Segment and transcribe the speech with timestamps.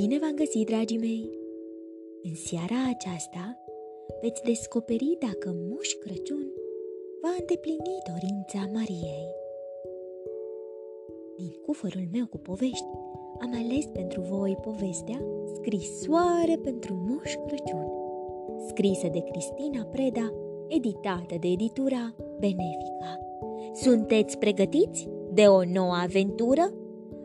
[0.00, 1.30] Bine v-am găsit, dragii mei!
[2.22, 3.64] În seara aceasta
[4.22, 6.46] veți descoperi dacă Moș Crăciun
[7.22, 9.30] va îndeplini dorința Mariei.
[11.36, 12.92] Din cufărul meu cu povești
[13.40, 15.20] am ales pentru voi povestea
[15.54, 17.86] Scrisoare pentru Moș Crăciun,
[18.68, 20.32] scrisă de Cristina Preda,
[20.68, 23.12] editată de editura Benefica.
[23.72, 26.72] Sunteți pregătiți de o nouă aventură?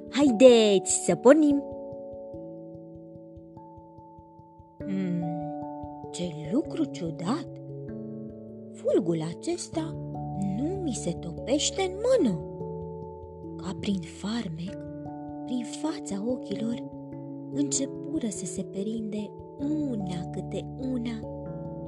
[0.10, 1.73] Haideți să pornim!
[6.74, 7.48] Lucru ciudat!
[8.72, 9.96] Fulgul acesta
[10.58, 12.40] nu mi se topește în mână.
[13.56, 14.78] Ca prin farmec,
[15.46, 16.84] prin fața ochilor,
[17.54, 21.20] începură să se perinde una câte una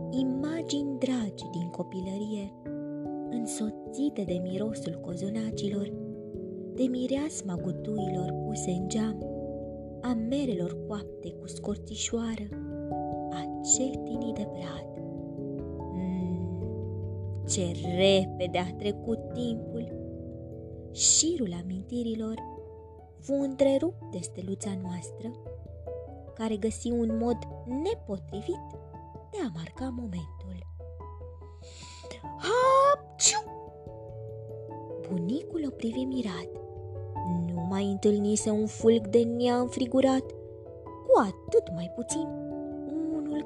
[0.10, 2.54] imagini dragi din copilărie,
[3.30, 5.92] însoțite de mirosul cozonacilor,
[6.74, 9.18] de mireasma gutuilor puse în geam,
[10.02, 12.65] a merelor coapte cu scorțișoară,
[13.42, 14.88] cetinii de brad.
[15.94, 16.60] Mm,
[17.48, 20.04] ce repede a trecut timpul!
[20.92, 22.36] Șirul amintirilor
[23.20, 25.32] fu întrerupt de steluța noastră,
[26.34, 27.38] care găsi un mod
[27.84, 28.66] nepotrivit
[29.32, 30.68] de a marca momentul.
[32.38, 33.44] Hapciu!
[35.10, 36.50] Bunicul o privi mirat.
[37.48, 40.26] Nu mai întâlnise un fulg de neam frigurat,
[40.84, 42.45] cu atât mai puțin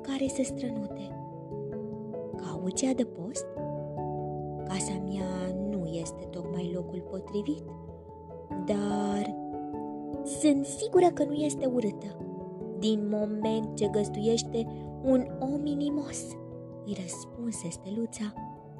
[0.02, 1.16] care se strănute.
[2.36, 3.46] Cauți adăpost?
[4.68, 7.64] Casa mea nu este tocmai locul potrivit,
[8.66, 9.36] dar
[10.40, 12.18] sunt sigură că nu este urâtă.
[12.80, 14.68] Din moment ce găstuiește
[15.04, 16.38] un om inimos,
[16.86, 18.34] îi răspunse steluța,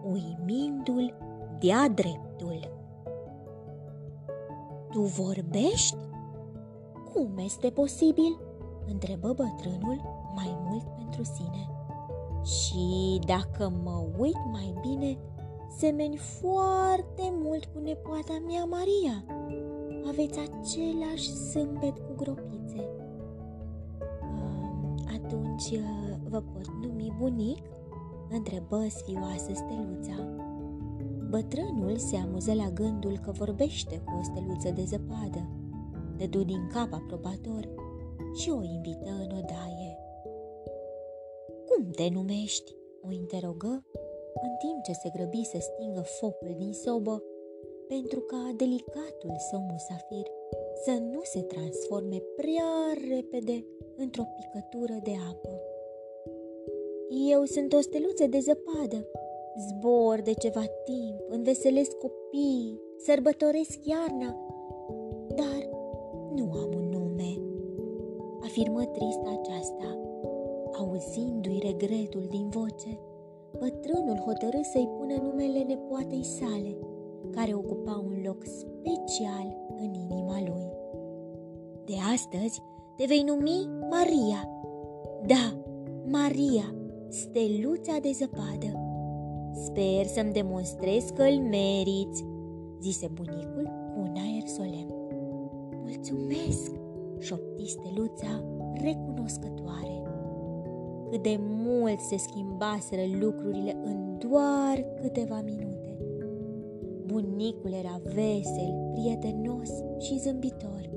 [0.04, 1.18] uimindu-l
[1.60, 2.78] de-a dreptul.
[4.92, 5.98] Tu vorbești?
[7.14, 8.40] Cum este posibil?
[8.88, 10.02] Întrebă bătrânul
[10.36, 11.70] mai mult pentru sine.
[12.44, 15.18] Și dacă mă uit mai bine,
[15.78, 19.24] semeni foarte mult cu nepoata mea Maria.
[20.08, 22.90] Aveți același zâmbet cu gropițe.
[25.14, 25.80] Atunci
[26.30, 27.64] vă pot numi bunic?
[28.30, 30.48] Întrebă sfioasă steluța.
[31.30, 35.50] Bătrânul se amuză la gândul că vorbește cu o steluță de zăpadă.
[36.18, 37.70] Dădu din cap aprobator
[38.40, 39.98] și o invită în odaie.
[41.68, 43.86] Cum te numești?" o interogă,
[44.46, 47.24] în timp ce se grăbi să stingă focul din sobă,
[47.88, 50.28] pentru ca delicatul său musafir
[50.84, 52.72] să nu se transforme prea
[53.16, 53.66] repede
[53.96, 55.62] într-o picătură de apă.
[57.32, 59.08] Eu sunt o steluță de zăpadă,
[59.68, 64.38] zbor de ceva timp, înveselesc copii, sărbătoresc iarna,
[65.28, 65.70] dar
[66.36, 66.89] nu am un nume,
[68.60, 69.98] afirmă trist aceasta
[70.80, 73.00] Auzindu-i regretul din voce,
[73.60, 76.78] bătrânul hotărâ să-i pună numele nepoatei sale,
[77.32, 80.72] care ocupa un loc special în inima lui.
[81.86, 82.62] De astăzi
[82.96, 84.50] te vei numi Maria.
[85.26, 85.62] Da,
[86.06, 86.76] Maria,
[87.10, 88.72] steluța de zăpadă.
[89.54, 92.26] Sper să-mi demonstrez că îl meriți,
[92.82, 94.94] zise bunicul cu un aer solemn.
[95.84, 96.79] Mulțumesc,
[97.20, 98.44] șopti steluța
[98.82, 100.00] recunoscătoare
[101.10, 105.98] cât de mult se schimbaseră lucrurile în doar câteva minute.
[107.06, 109.70] Bunicul era vesel, prietenos
[110.00, 110.90] și zâmbitor.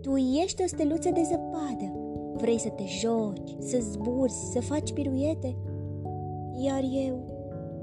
[0.00, 1.92] Tu ești o steluță de zăpadă,
[2.34, 5.56] vrei să te joci, să zburzi, să faci piruete,
[6.64, 7.24] iar eu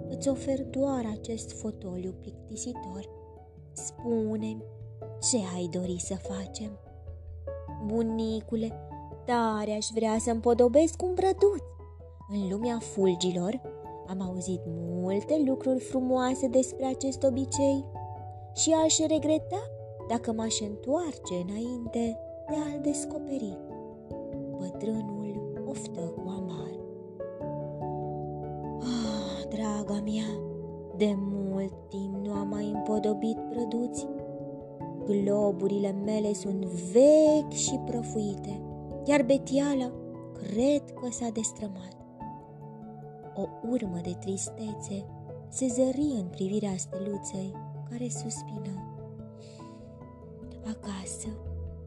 [0.09, 3.09] îți ofer doar acest fotoliu plictisitor.
[3.72, 4.64] Spune-mi
[5.30, 6.80] ce ai dori să facem.
[7.86, 8.72] Bunicule,
[9.26, 11.64] tare aș vrea să împodobesc un brăduț.
[12.30, 13.62] În lumea fulgilor
[14.08, 17.86] am auzit multe lucruri frumoase despre acest obicei
[18.56, 19.62] și aș regreta
[20.08, 23.58] dacă m-aș întoarce înainte de a-l descoperi.
[24.58, 26.72] Bătrânul oftă cu amar.
[28.80, 30.30] Ah, draga mea,
[30.98, 34.08] de mult timp nu am mai împodobit prăduți.
[35.10, 38.62] Globurile mele sunt vechi și prăfuite
[39.10, 39.92] iar betiala
[40.34, 41.98] cred că s-a destrămat.
[43.36, 45.06] O urmă de tristețe
[45.48, 47.54] se zări în privirea steluței
[47.90, 48.98] care suspină.
[50.66, 51.28] Acasă,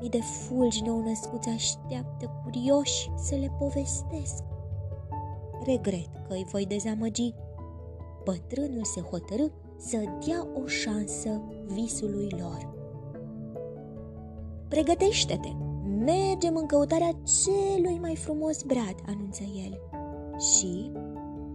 [0.00, 4.42] mii de fulgi nou-născuți așteaptă curioși să le povestesc.
[5.64, 7.34] Regret că îi voi dezamăgi.
[8.24, 9.46] Bătrânul se hotărâ
[9.76, 9.96] să
[10.26, 12.71] dea o șansă visului lor.
[14.72, 15.48] Pregătește-te!
[16.04, 17.10] Mergem în căutarea
[17.42, 19.80] celui mai frumos brad, anunță el.
[20.38, 20.92] Și,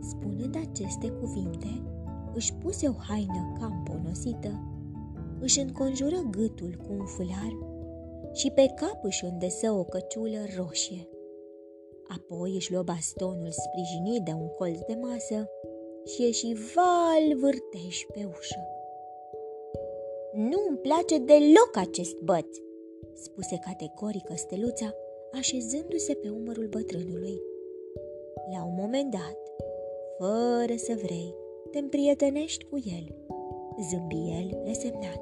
[0.09, 1.83] spunând aceste cuvinte,
[2.33, 4.51] își puse o haină cam ponosită,
[5.39, 7.57] își înconjură gâtul cu un fular
[8.33, 11.09] și pe cap își îndesă o căciulă roșie.
[12.07, 15.49] Apoi își luă bastonul sprijinit de un colț de masă
[16.05, 18.61] și ieși val vârteș pe ușă.
[20.33, 22.57] Nu-mi place deloc acest băț,
[23.17, 24.93] spuse categorică steluța,
[25.31, 27.41] așezându-se pe umărul bătrânului.
[28.53, 29.37] La un moment dat,
[30.17, 31.35] fără să vrei,
[31.71, 33.15] te împrietenești cu el,
[33.89, 35.21] zâmbi el resemnat.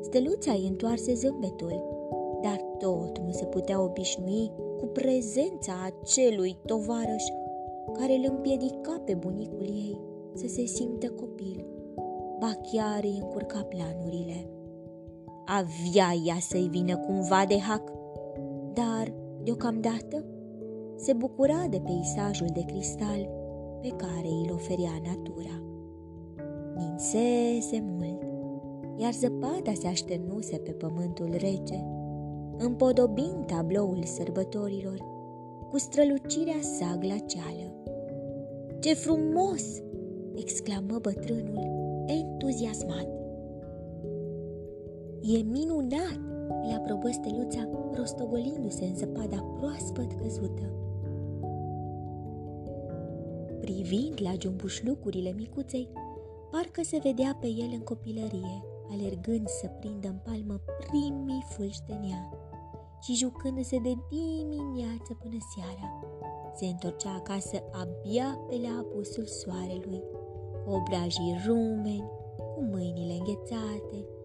[0.00, 1.84] Steluța îi întoarse zâmbetul,
[2.42, 7.24] dar tot nu se putea obișnui cu prezența acelui tovarăș
[7.92, 10.00] care îl împiedica pe bunicul ei
[10.34, 11.66] să se simtă copil,
[12.38, 14.55] ba chiar îi încurca planurile.
[15.46, 17.92] Avea ea să-i vină cumva de hac,
[18.72, 20.24] dar, deocamdată,
[20.96, 23.28] se bucura de peisajul de cristal
[23.80, 25.62] pe care îl oferea natura.
[26.76, 28.22] Ninsese mult,
[28.96, 31.86] iar zăpada se așternuse pe pământul rece,
[32.58, 34.98] împodobind tabloul sărbătorilor
[35.70, 37.74] cu strălucirea sa glacială.
[38.80, 39.82] Ce frumos!"
[40.34, 43.15] exclamă bătrânul, entuziasmat.
[45.28, 46.20] E minunat!"
[46.62, 50.70] îl aprobă steluța, rostogolindu-se în zăpada proaspăt căzută.
[53.60, 55.88] Privind la jumbușlucurile micuței,
[56.50, 61.94] parcă se vedea pe el în copilărie, alergând să prindă în palmă primii fulgi de
[61.94, 62.30] nea
[63.00, 65.88] și jucându-se de dimineață până seara.
[66.54, 70.02] Se întorcea acasă abia pe la apusul soarelui,
[70.64, 72.10] cu obrajii rumeni,
[72.54, 74.15] cu mâinile înghețate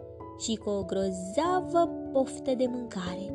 [0.42, 3.34] și cu o grozavă poftă de mâncare,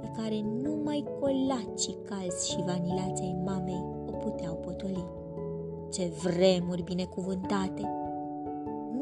[0.00, 5.06] pe care numai colacii calzi și vanilații mamei o puteau potoli.
[5.92, 7.90] Ce vremuri binecuvântate!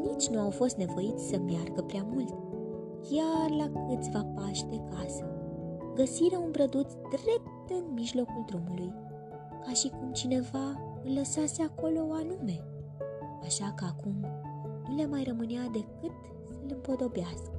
[0.01, 2.29] Nici nu au fost nevoiți să meargă prea mult,
[3.09, 5.33] chiar la câțiva pași de casă
[5.95, 8.93] găsiră un brăduț drept în mijlocul drumului,
[9.65, 12.65] ca și cum cineva îl lăsase acolo anume.
[13.43, 14.15] Așa că acum
[14.87, 16.32] nu le mai rămânea decât să-l
[16.85, 17.51] împodobească.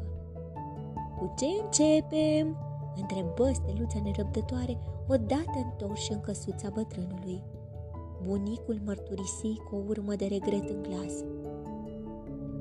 [1.19, 2.57] Cu ce începem?"
[3.01, 4.79] întrebă steluța nerăbdătoare,
[5.09, 7.43] odată întorși în căsuța bătrânului.
[8.27, 11.13] Bunicul mărturisi cu o urmă de regret în glas.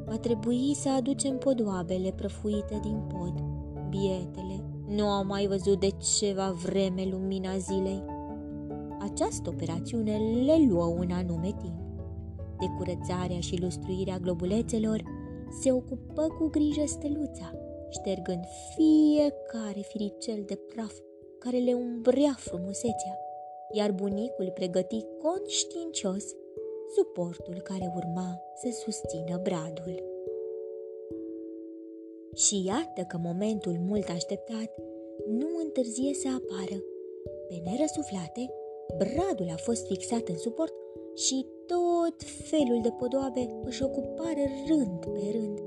[0.05, 3.43] Va trebui să aducem podoabele prăfuite din pod,
[3.89, 8.03] bietele, nu au mai văzut de ceva vreme lumina zilei.
[8.99, 11.81] Această operațiune le luă un anume timp.
[12.59, 15.03] De curățarea și lustruirea globulețelor
[15.61, 17.51] se ocupă cu grijă steluța,
[17.89, 18.43] ștergând
[18.75, 20.99] fiecare firicel de praf
[21.39, 23.17] care le umbrea frumusețea,
[23.71, 26.25] iar bunicul pregăti conștiincios
[26.95, 30.11] suportul care urma să susțină bradul.
[32.35, 34.71] Și iată că momentul mult așteptat
[35.27, 36.83] nu întârzie să apară.
[37.47, 38.53] Pe nerăsuflate,
[38.97, 40.73] bradul a fost fixat în suport
[41.15, 45.59] și tot felul de podoabe își ocupară rând pe rând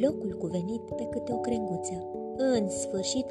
[0.00, 2.06] locul cuvenit pe câte o crenguță.
[2.36, 3.26] În sfârșit,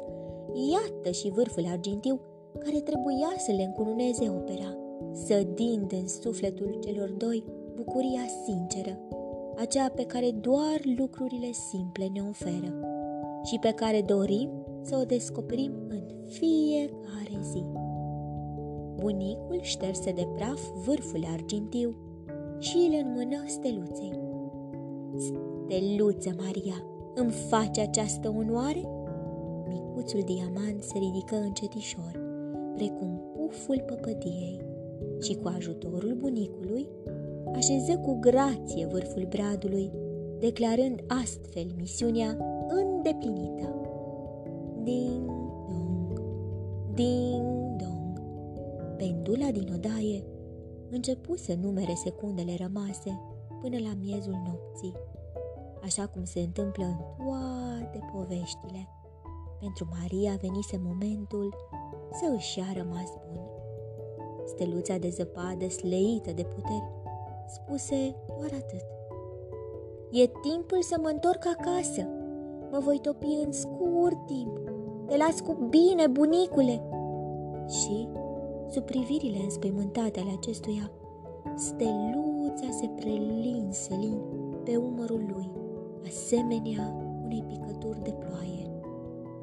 [0.70, 2.20] iată și vârful argintiu
[2.58, 4.76] care trebuia să le încununeze opera,
[5.12, 8.98] sădind în sufletul celor doi bucuria sinceră
[9.56, 12.74] aceea pe care doar lucrurile simple ne oferă
[13.44, 14.50] și pe care dorim
[14.82, 17.81] să o descoperim în fiecare zi.
[19.02, 21.96] Bunicul șterse de praf vârful argintiu
[22.58, 24.20] și îl înmână steluței.
[25.16, 28.88] Steluță, Maria, îmi face această onoare?
[29.68, 32.20] Micuțul diamant se ridică încetișor,
[32.74, 34.60] precum puful păpădiei,
[35.20, 36.88] și cu ajutorul bunicului
[37.54, 39.92] așeză cu grație vârful bradului,
[40.38, 42.36] declarând astfel misiunea
[42.68, 43.74] îndeplinită.
[44.82, 45.26] Ding
[45.68, 46.22] dong,
[46.94, 47.51] ding dong.
[49.02, 50.24] Pendula din odaie
[50.90, 53.20] începu să numere secundele rămase
[53.60, 54.94] până la miezul nopții,
[55.84, 58.88] așa cum se întâmplă în toate poveștile.
[59.60, 61.54] Pentru Maria venise momentul
[62.12, 63.46] să își ia rămas bun.
[64.46, 66.90] Steluța de zăpadă sleită de puteri
[67.46, 68.84] spuse doar atât.
[70.10, 72.08] E timpul să mă întorc acasă.
[72.70, 74.58] Mă voi topi în scurt timp.
[75.06, 76.82] Te las cu bine, bunicule!
[77.68, 78.08] Și,
[78.72, 80.90] sub privirile înspăimântate ale acestuia,
[81.56, 84.20] steluța se prelinse lin
[84.64, 85.50] pe umărul lui,
[86.06, 88.70] asemenea unei picături de ploaie.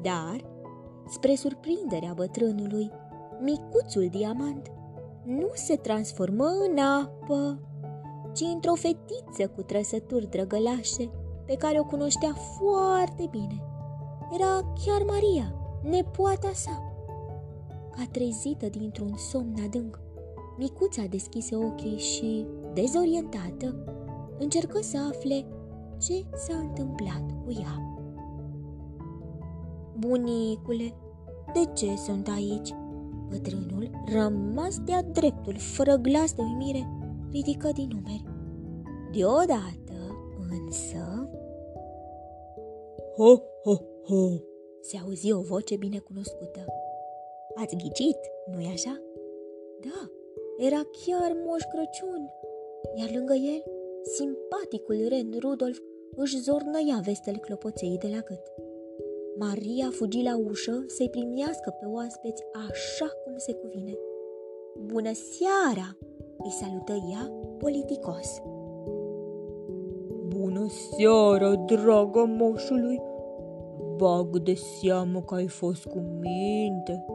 [0.02, 0.50] Dar
[1.10, 2.92] Spre surprinderea bătrânului,
[3.40, 4.72] micuțul diamant
[5.24, 7.60] nu se transformă în apă,
[8.34, 11.10] ci într-o fetiță cu trăsături drăgălașe
[11.46, 13.64] pe care o cunoștea foarte bine.
[14.34, 16.89] Era chiar Maria, nepoata sa.
[18.00, 20.00] Ca trezită dintr-un somn adânc,
[20.58, 23.76] micuța deschise ochii și, dezorientată,
[24.38, 25.46] încercă să afle
[25.98, 28.02] ce s-a întâmplat cu ea.
[29.98, 30.94] Bunicule,
[31.54, 32.70] de ce sunt aici?
[33.30, 36.90] Bătrânul, rămas de-a dreptul, fără glas de uimire,
[37.32, 38.24] ridică din numeri.
[39.12, 40.18] Deodată,
[40.50, 41.30] însă...
[43.16, 43.76] Ho, ho,
[44.06, 44.30] ho!
[44.82, 46.66] Se auzi o voce binecunoscută.
[47.62, 48.18] Ați ghicit,
[48.52, 49.02] nu-i așa?
[49.80, 50.02] Da,
[50.58, 52.24] era chiar Moș Crăciun,
[52.96, 53.64] iar lângă el,
[54.16, 55.78] simpaticul Ren Rudolf
[56.16, 58.46] își zornăia vestele clopoței de la gât.
[59.40, 63.98] Maria fugi la ușă să-i primească pe oaspeți așa cum se cuvine.
[64.86, 65.98] Bună seara!"
[66.38, 68.42] îi salută ea politicos.
[70.28, 73.02] Bună seara, dragă moșului!
[73.96, 77.06] Bag de seamă că ai fost cu minte.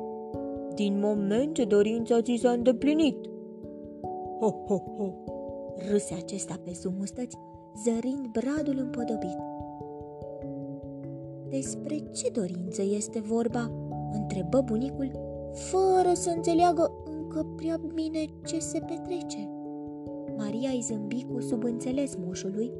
[0.75, 3.17] Din moment ce dorința ți s-a îndeplinit.
[4.41, 5.13] Ho, ho, ho!
[5.91, 7.37] Râse acesta pe sub mustăți,
[7.85, 9.39] zărind bradul împodobit.
[11.49, 13.71] Despre ce dorință este vorba?
[14.13, 15.11] întrebă bunicul,
[15.53, 19.51] fără să înțeleagă încă prea bine ce se petrece.
[20.37, 22.73] Maria îi zâmbi cu subînțeles moșului,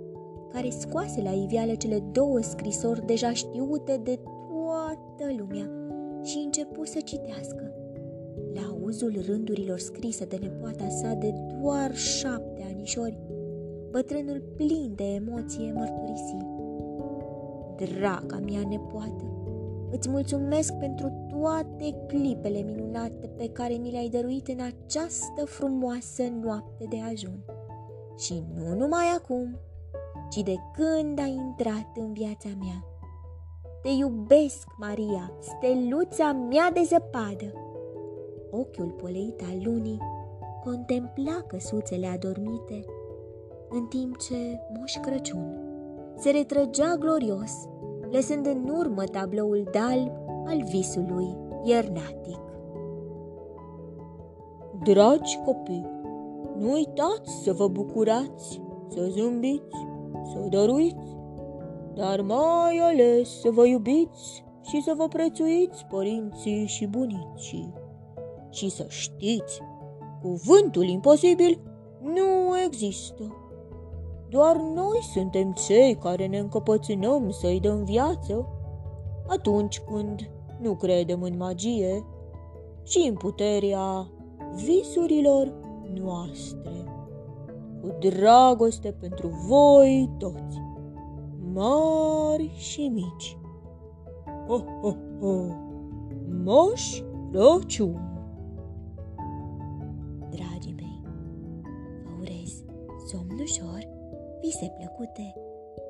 [0.53, 5.71] care scoase la iveală cele două scrisori deja știute de toată lumea
[6.23, 7.74] și începu să citească.
[8.55, 13.19] La auzul rândurilor scrise de nepoata sa de doar șapte anișori,
[13.91, 16.37] bătrânul plin de emoție mărturisi.
[17.77, 19.25] Draga mea nepoată,
[19.91, 26.85] îți mulțumesc pentru toate clipele minunate pe care mi le-ai dăruit în această frumoasă noapte
[26.89, 27.45] de ajun.
[28.19, 29.59] Și nu numai acum,
[30.31, 32.85] ci de când ai intrat în viața mea.
[33.83, 37.64] Te iubesc, Maria, steluța mea de zăpadă.
[38.57, 39.99] Ochiul poleit al lunii
[40.65, 42.85] contempla căsuțele adormite,
[43.69, 45.59] în timp ce Moș Crăciun
[46.17, 47.53] se retrăgea glorios,
[48.11, 50.11] lăsând în urmă tabloul dalb
[50.47, 52.41] al visului iernatic.
[54.83, 55.91] Dragi copii,
[56.59, 59.77] nu uitați să vă bucurați, să zâmbiți,
[60.33, 61.17] să dăruiți,
[61.95, 67.84] dar mai ales să vă iubiți și să vă prețuiți părinții și bunicii.
[68.55, 69.61] Și să știți,
[70.23, 71.61] cuvântul imposibil
[72.01, 73.37] nu există.
[74.29, 78.49] Doar noi suntem cei care ne încăpățânăm să-i dăm viață
[79.27, 80.31] atunci când
[80.61, 82.05] nu credem în magie
[82.83, 84.09] și în puterea
[84.65, 85.53] visurilor
[85.95, 86.73] noastre.
[87.81, 90.63] Cu dragoste pentru voi toți,
[91.53, 93.39] mari și mici.
[94.47, 95.45] Ho, ho, ho!
[96.45, 97.03] Moș
[97.35, 98.14] Crăciun!
[100.35, 101.01] Dragii mei,
[102.05, 102.53] vă urez
[103.09, 103.89] somn ușor
[104.41, 105.35] vise plăcute,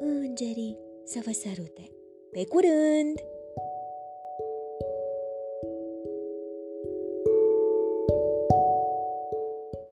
[0.01, 1.91] îngerii să vă sărute.
[2.31, 3.34] Pe curând!